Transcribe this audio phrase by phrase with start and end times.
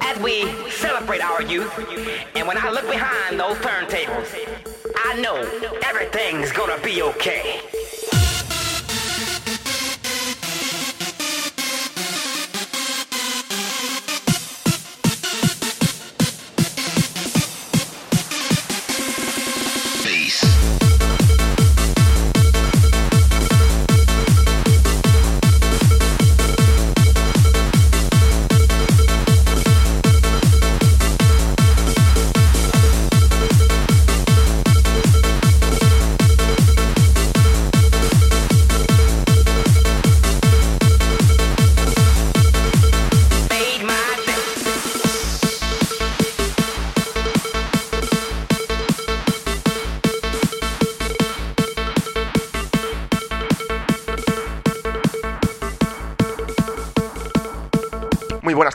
[0.00, 1.72] As we celebrate our youth,
[2.34, 4.34] and when I look behind those turntables,
[5.04, 5.36] I know
[5.84, 7.60] everything's gonna be okay.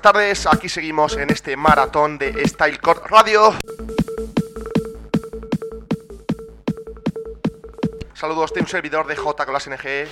[0.02, 0.48] Buenas tardes.
[0.48, 3.54] Aquí seguimos en este maratón de Stylecore Radio.
[8.16, 10.08] Saludos de un servidor de J con las NG.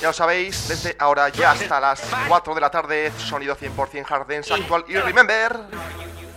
[0.00, 4.28] Ya lo sabéis, desde ahora ya hasta las 4 de la tarde, sonido 100% hard
[4.28, 5.58] dance actual y remember.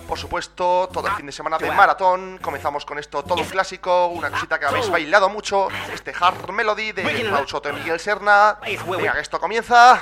[0.07, 2.39] Por supuesto, todo el fin de semana de maratón.
[2.41, 5.67] Comenzamos con esto, todo un clásico, una cosita que habéis bailado mucho.
[5.93, 8.57] Este hard melody de Paul Soto y Miguel Serna.
[8.87, 10.01] Venga, que esto comienza.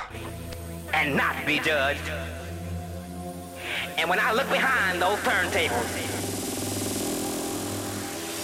[0.93, 1.19] And
[4.09, 5.89] when I look behind those turntables,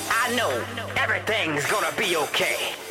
[0.10, 0.64] I know
[0.96, 2.89] everything's gonna be okay.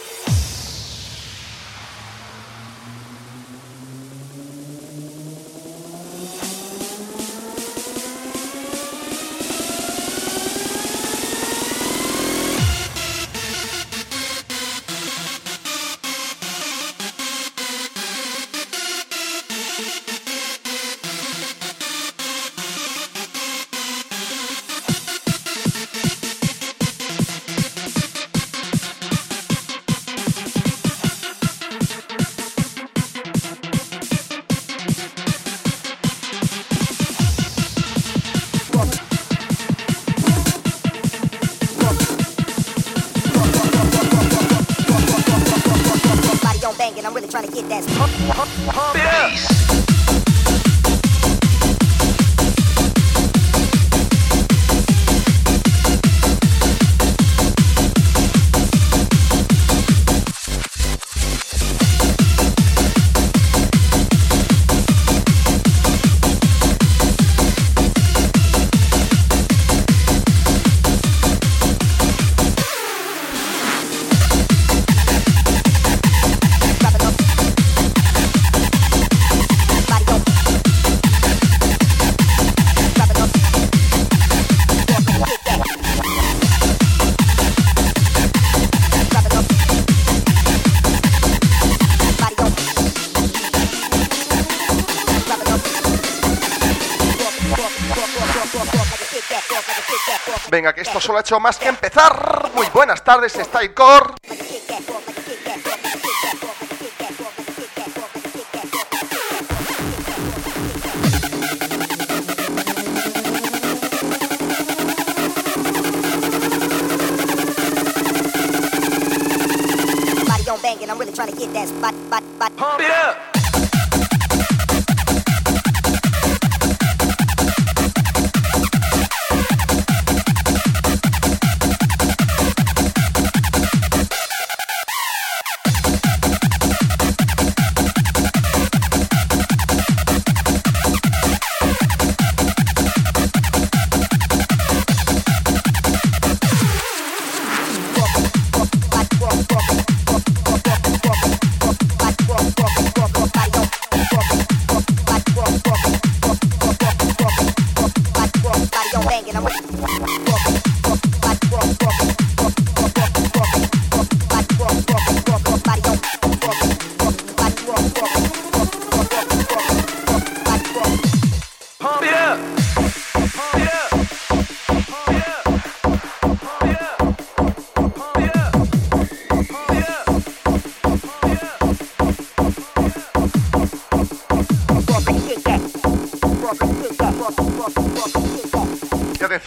[101.08, 102.51] Solo ha hecho más que empezar.
[102.55, 104.17] Muy buenas tardes, Stylecore.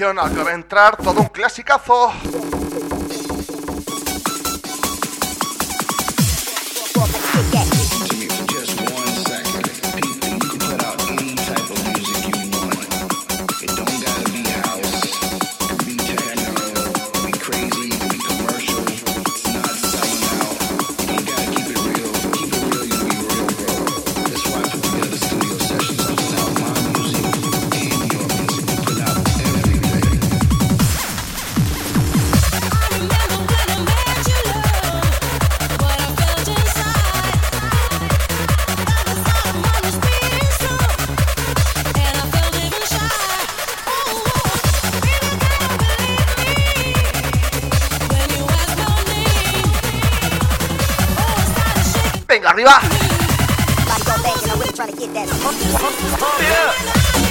[0.03, 2.11] Al que va a entrar todo un clasicazo.
[55.73, 55.77] 我
[56.37, 57.30] 别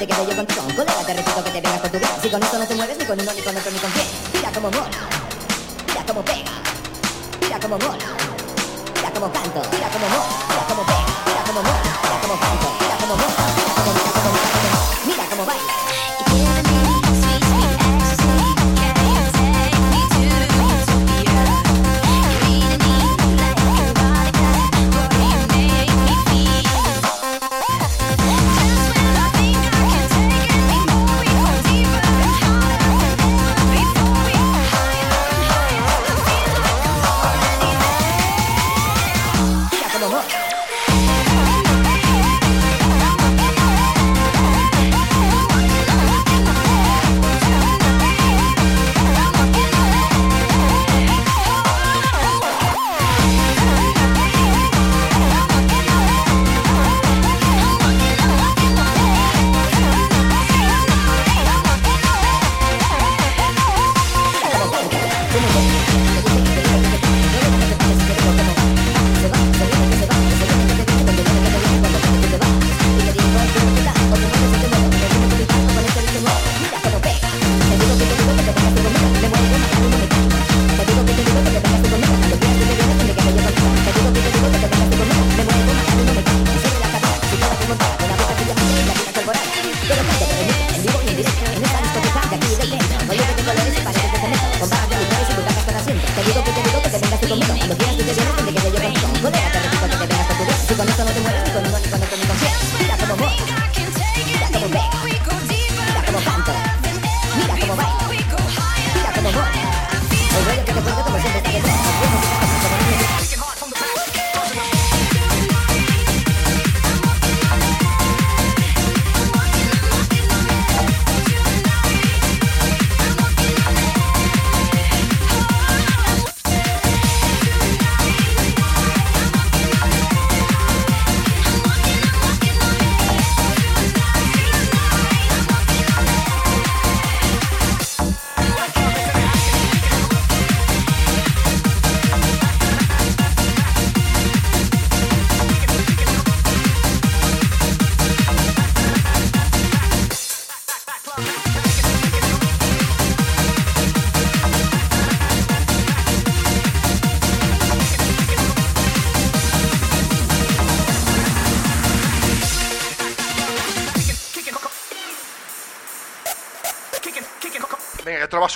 [0.00, 0.70] donde quede yo con tu son.
[0.74, 2.10] Colega, te repito que te vengas con tu bien.
[2.22, 4.06] Si con esto no te mueves, ni con uno, ni con otro, ni con quién.
[4.32, 4.99] Tira como mola.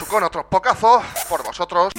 [0.09, 1.93] Con otro pocazo por vosotros.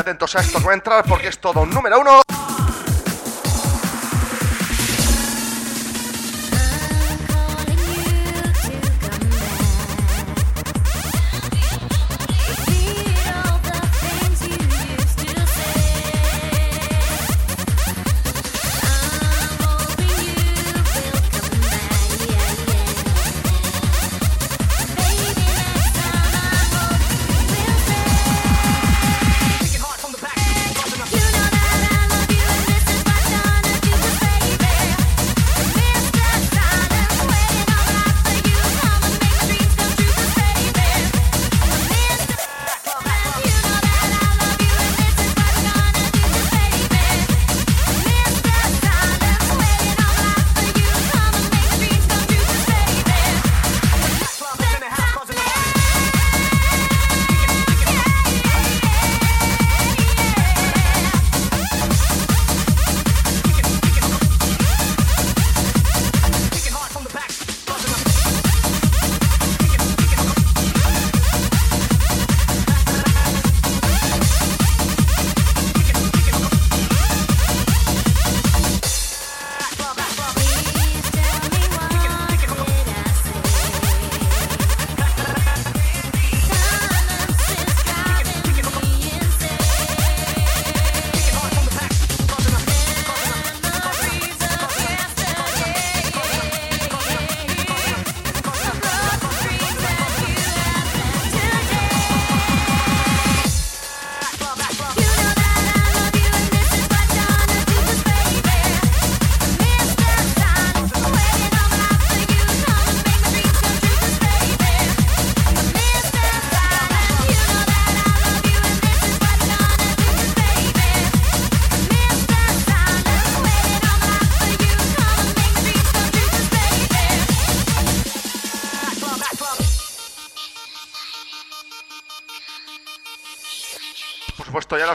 [0.00, 2.29] Atentos a esto que va a entrar porque es todo un número uno.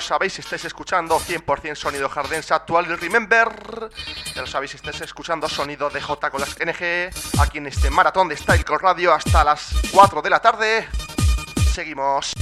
[0.02, 3.90] Sabéis si estáis escuchando 100% sonido Jardens actual Remember.
[4.34, 7.10] Ya lo sabéis si estáis escuchando sonido de J con las NG
[7.40, 10.88] aquí en este maratón de Style Radio hasta las 4 de la tarde.
[11.74, 12.34] Seguimos.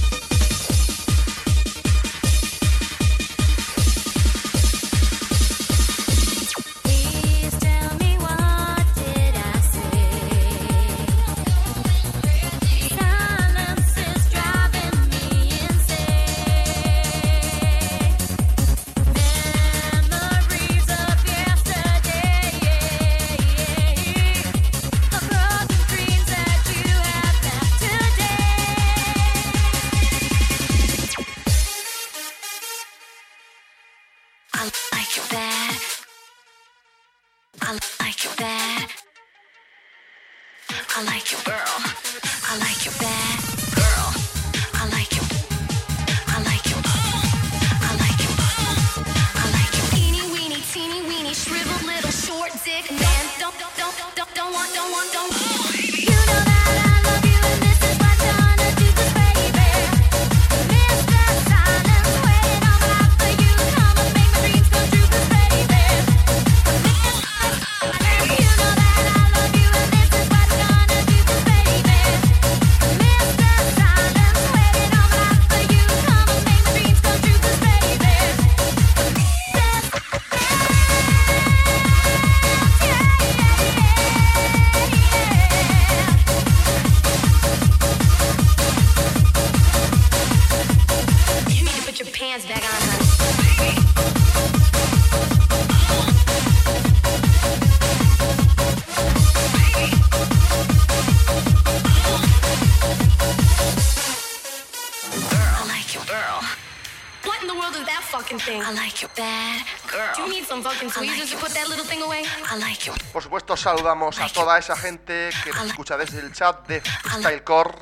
[113.56, 116.82] saludamos a toda esa gente que nos escucha desde el chat de
[117.18, 117.74] Stylecore.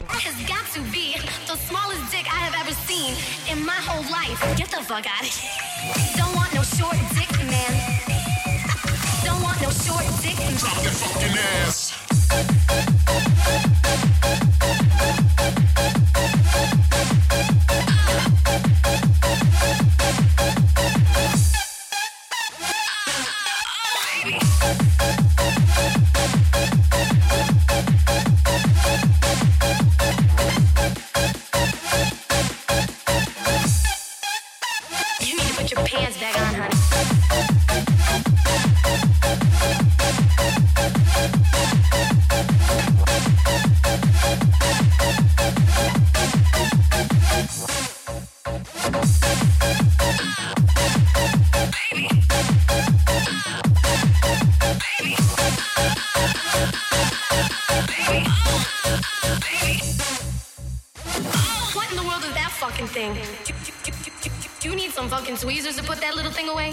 [65.32, 66.70] fucking tweezers to put that little thing away?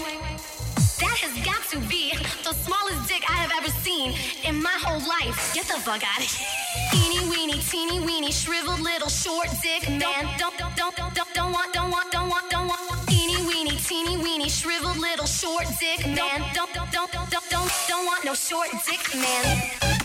[1.00, 2.12] That has got to be
[2.44, 4.12] the smallest dick I have ever seen
[4.44, 5.54] in my whole life.
[5.54, 6.46] Get the fuck out of here.
[6.92, 10.28] Teeny weeny, teeny weeny, shriveled little short dick man.
[10.38, 13.08] Don't, don't, don't, don't, don't, don't want, don't want, don't want, don't want.
[13.08, 16.44] Teeny weeny, teeny weeny, shriveled little short dick man.
[16.52, 19.99] Don't, don't, don't, don't, don't, don't, don't want no short dick man.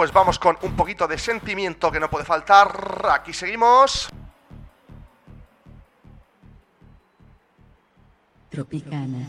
[0.00, 3.06] pues vamos con un poquito de sentimiento que no puede faltar.
[3.12, 4.08] Aquí seguimos.
[8.48, 9.28] Tropicana.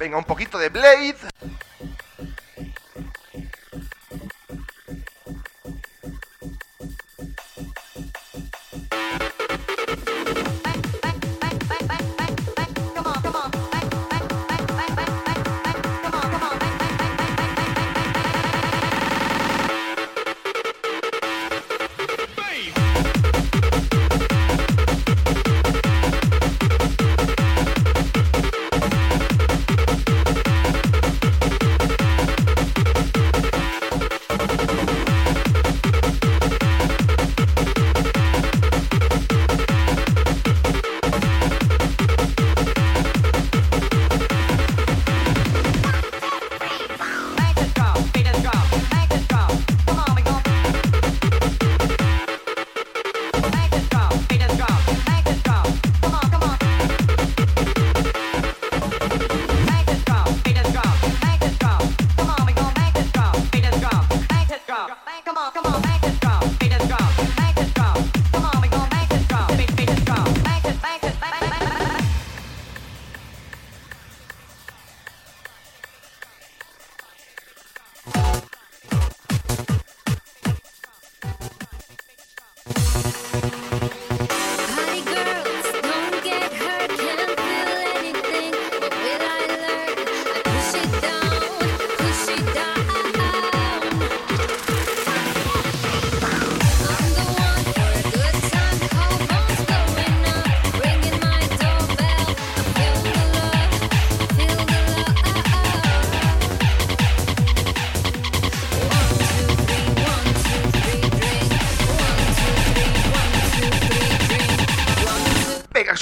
[0.00, 1.18] Venga, un poquito de Blade.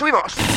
[0.09, 0.48] subimos.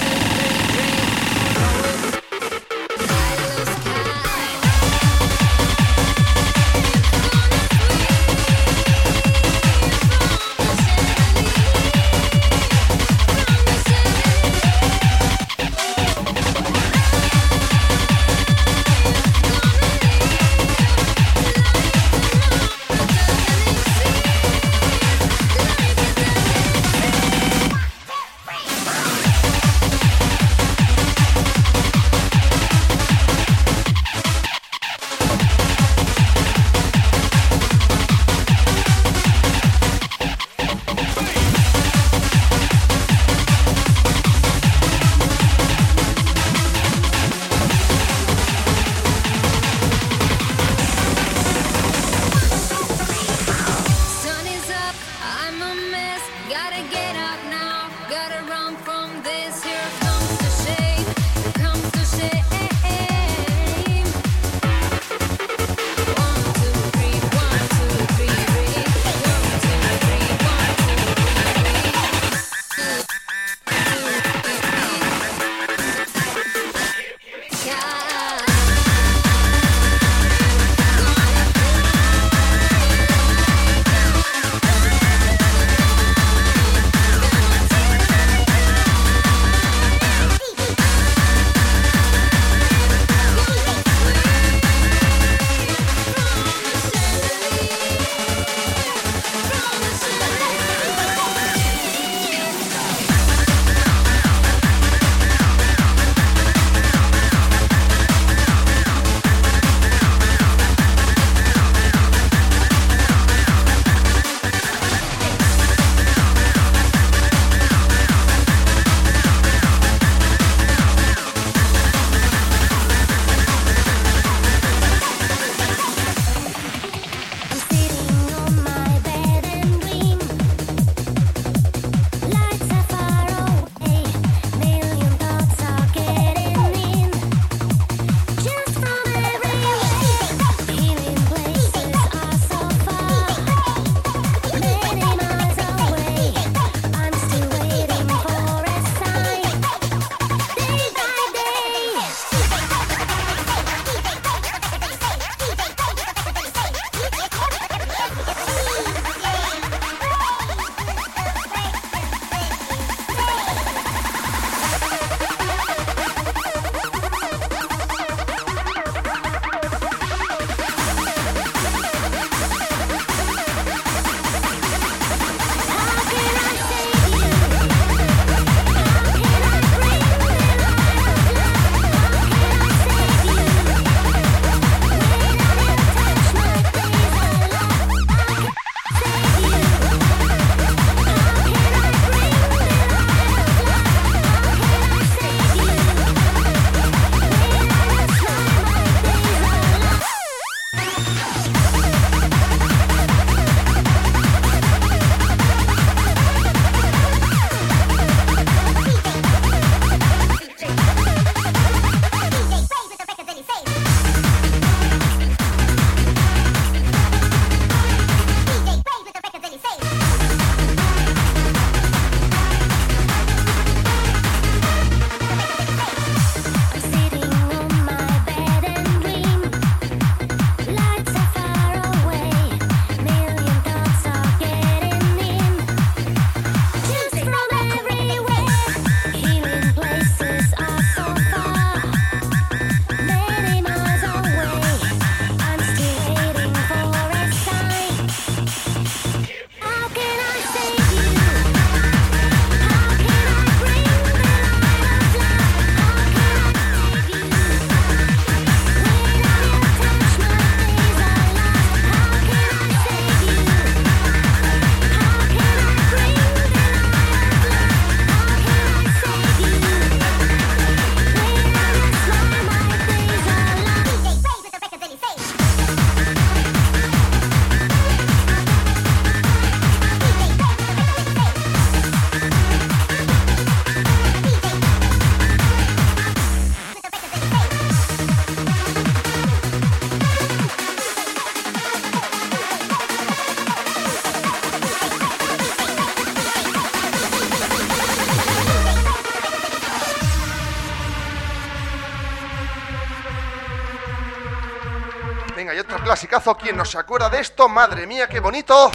[306.39, 307.49] ¿Quién no se acuerda de esto?
[307.49, 308.71] Madre mía, qué bonito.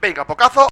[0.00, 0.68] Venga, pocazo.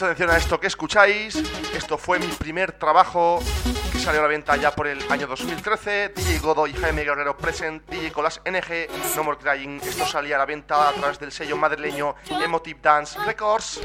[0.00, 1.36] Mucha atención a esto que escucháis.
[1.74, 3.38] Esto fue mi primer trabajo
[3.92, 6.14] que salió a la venta ya por el año 2013.
[6.16, 9.78] DJ Godo y Jaime Guerrero Present, DJ Colas NG, No More Crying.
[9.82, 13.82] Esto salía a la venta a través del sello madrileño Emotive Dance Records.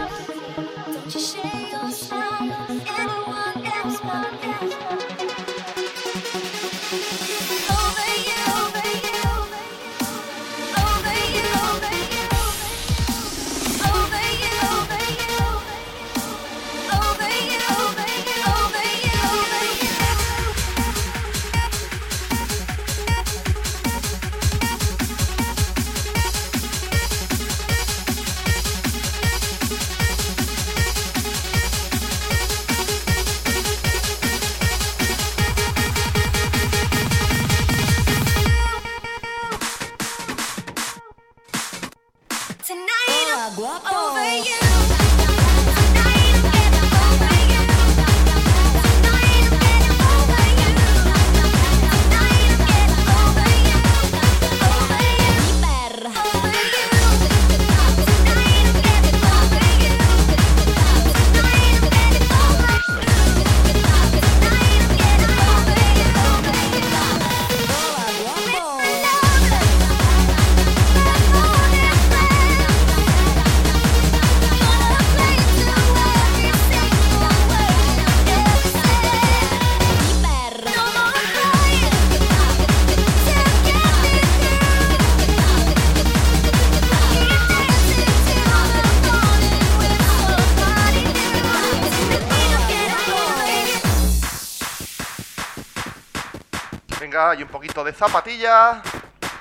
[97.76, 98.82] Poquito de zapatilla,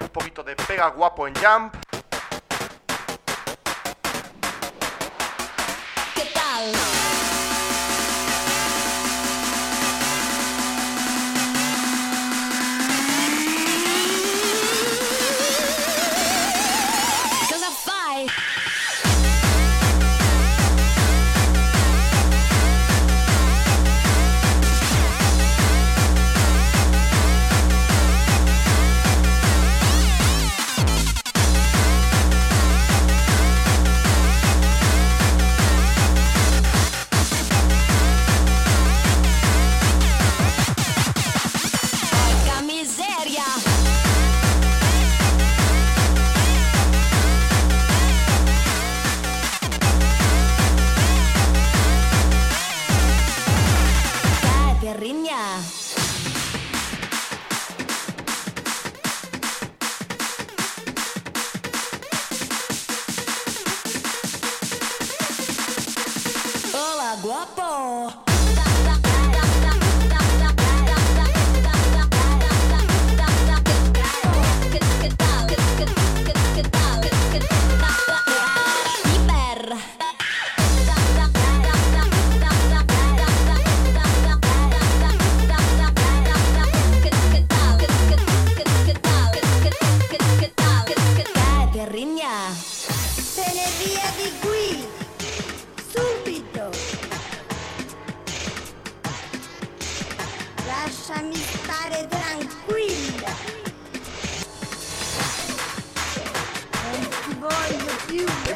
[0.00, 1.83] un poquito de pega guapo en jump.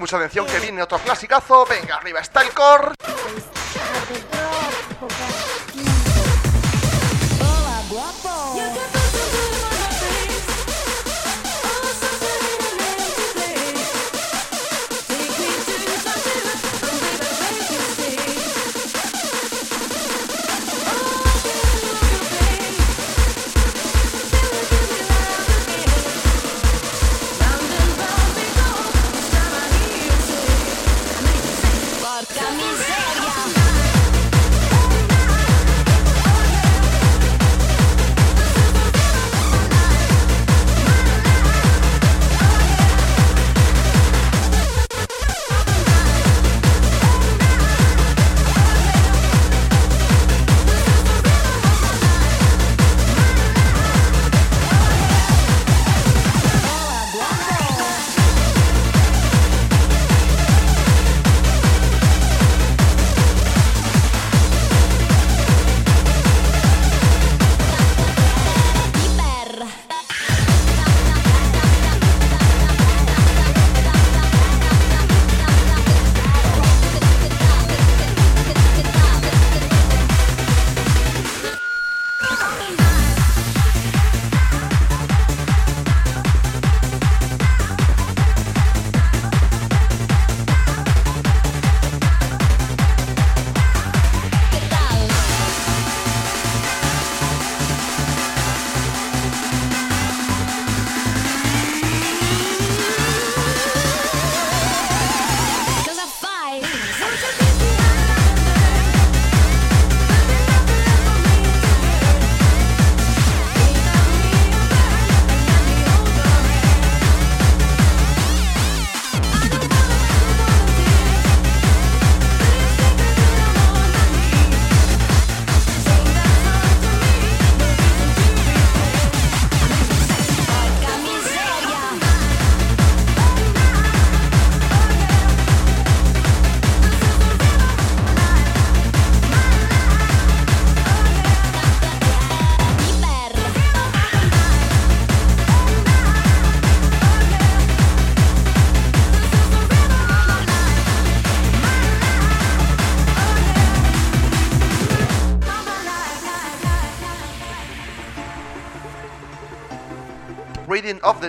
[0.08, 1.66] Mucha atención que viene otro clasicazo.
[1.66, 2.94] Venga, arriba está el core.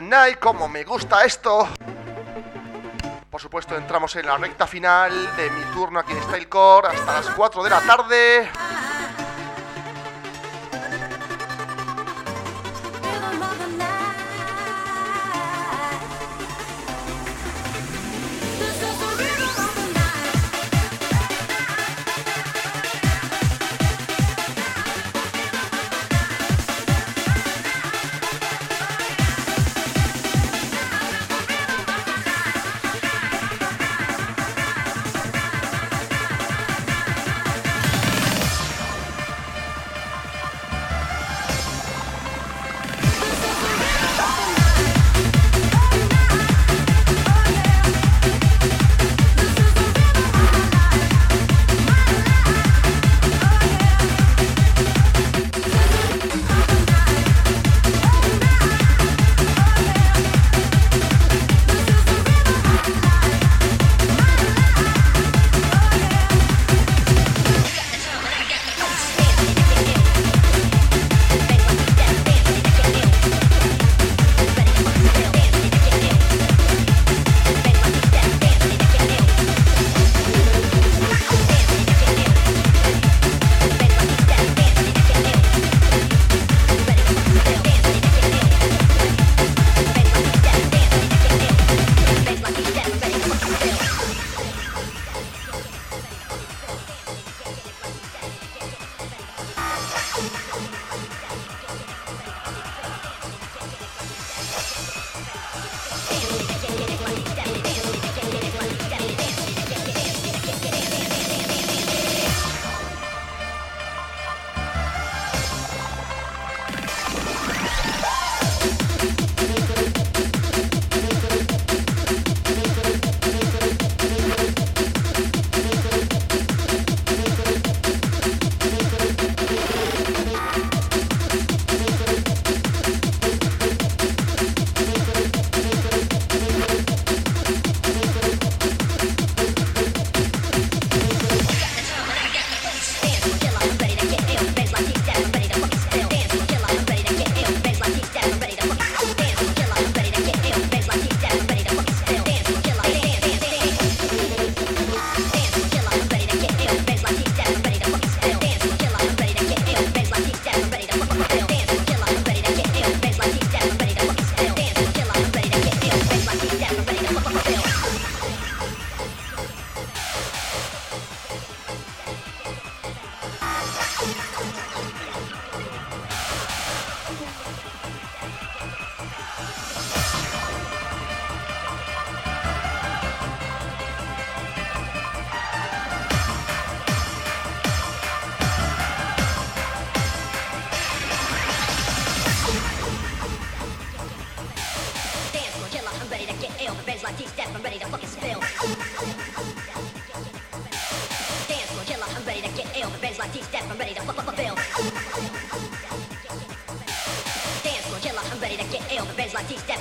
[0.10, 1.70] Night, como me gusta esto.
[3.30, 7.30] Por supuesto, entramos en la recta final de mi turno aquí en Stylecore hasta las
[7.30, 8.50] 4 de la tarde.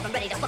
[0.08, 0.47] I'm ready to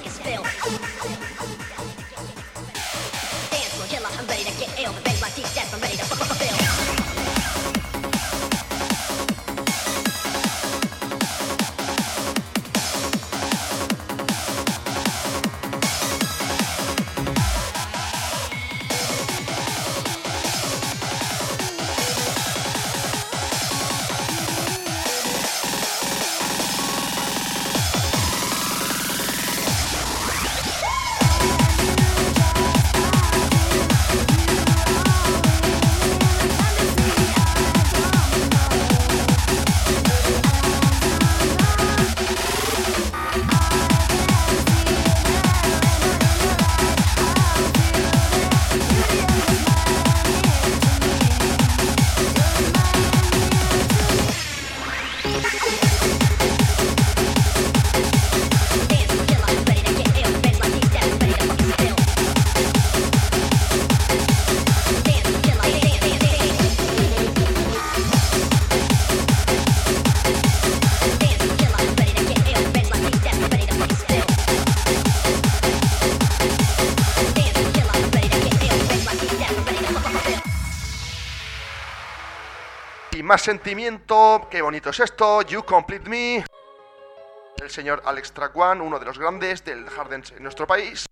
[83.31, 84.45] más sentimiento.
[84.51, 85.41] Qué bonito es esto.
[85.43, 86.43] You Complete Me.
[87.61, 91.05] el señor Alex Traquan, uno de los grandes del hard dance en nuestro país.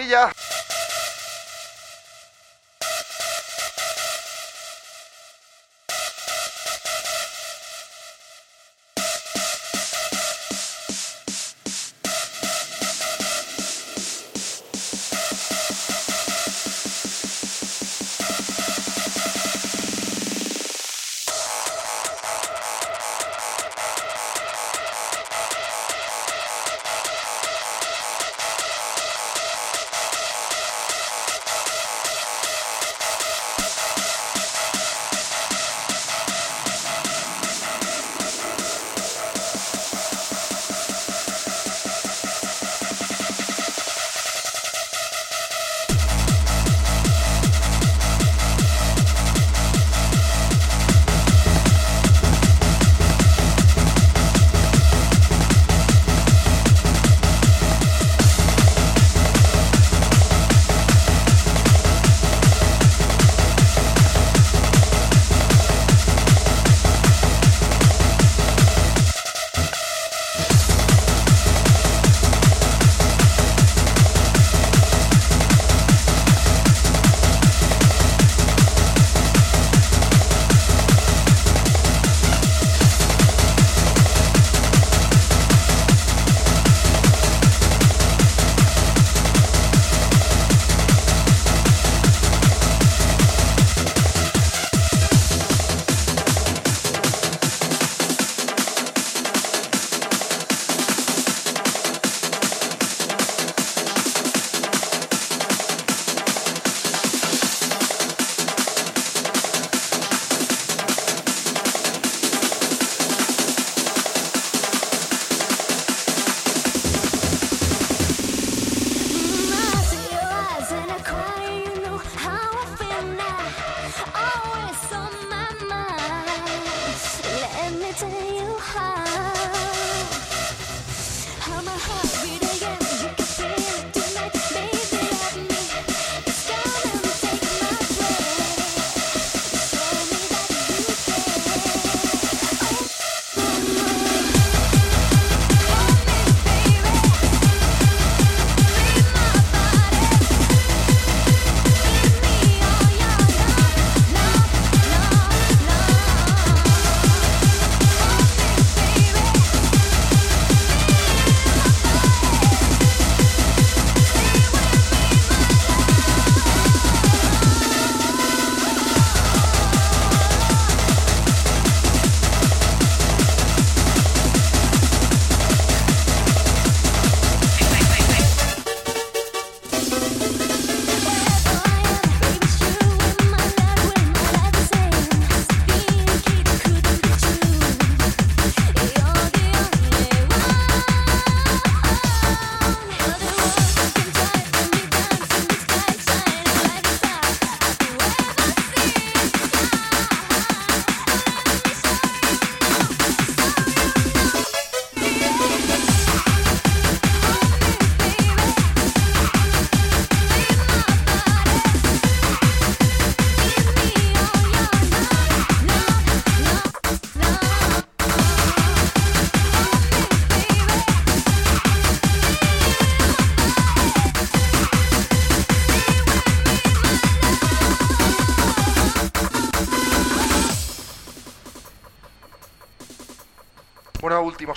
[0.00, 0.39] Poquito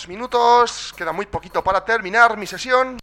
[0.08, 0.94] minutos.
[0.98, 2.98] Queda muy poquito para terminar mi sesión.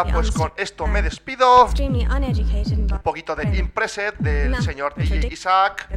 [0.00, 1.68] Familia, pues con esto me despido.
[2.96, 5.88] Un poquito de Impreset del señor DJ Isaac.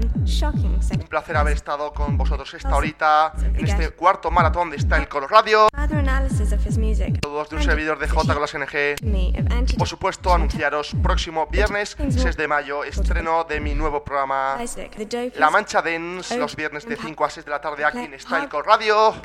[0.96, 5.32] Un placer haber estado con vosotros esta horita en este cuarto maratón de Style Color
[5.32, 5.68] Radio.
[7.22, 8.96] Todos de un servidor de J NG.
[9.04, 14.04] Me of antidote- Por supuesto, anunciaros próximo viernes 6 de mayo estreno de mi nuevo
[14.04, 14.56] programa
[15.40, 18.50] La Mancha Dance los viernes de 5 a 6 de la tarde aquí en Style
[18.50, 19.16] Color Radio.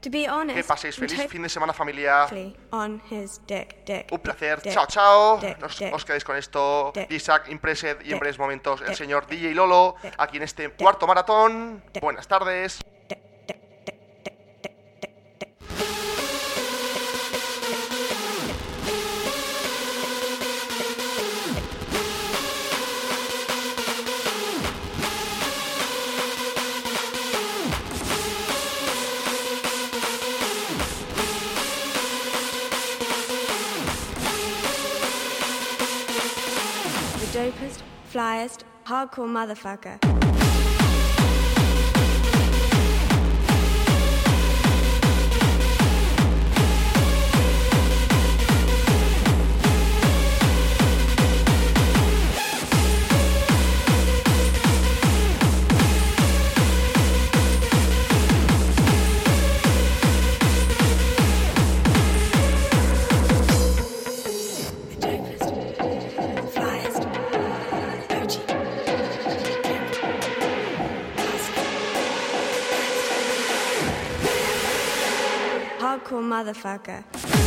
[0.00, 2.26] To be honest, Que paséis feliz fin de semana familia.
[2.70, 4.60] on his dick, dick, Un placer.
[4.62, 5.38] dick, Chao, chao.
[5.40, 5.92] dick, Nos, dick.
[5.94, 6.92] os quedéis con esto.
[6.94, 7.10] Dick.
[7.10, 8.96] Isaac, Impreset y en breves momentos el Dick.
[8.96, 10.14] señor DJ Lolo Dick.
[10.18, 11.82] aquí en este cuarto maratón.
[11.92, 12.02] Dick.
[12.02, 12.78] Buenas tardes.
[38.84, 40.45] Hardcore motherfucker.
[76.36, 77.45] Motherfucker.